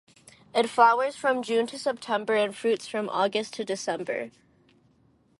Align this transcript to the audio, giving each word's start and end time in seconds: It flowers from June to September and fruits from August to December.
It 0.55 0.67
flowers 0.67 1.15
from 1.15 1.43
June 1.43 1.67
to 1.67 1.77
September 1.77 2.33
and 2.33 2.55
fruits 2.57 2.87
from 2.87 3.07
August 3.09 3.53
to 3.53 3.63
December. 3.63 4.31